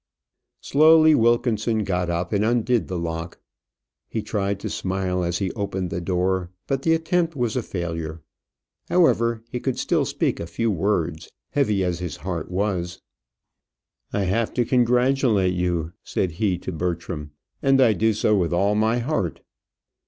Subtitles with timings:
[0.61, 3.39] Slowly Wilkinson got up and undid the lock.
[4.09, 8.23] He tried to smile as he opened the door; but the attempt was a failure.
[8.89, 12.99] However, he could still speak a few words, heavy as his heart was.
[14.11, 18.73] "I have to congratulate you," said he to Bertram, "and I do it with all
[18.73, 19.41] my heart."